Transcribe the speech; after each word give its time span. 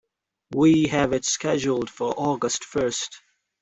We 0.55 0.87
have 0.87 1.13
it 1.13 1.25
scheduled 1.25 1.87
for 1.91 2.15
August 2.17 2.63
first. 2.63 3.21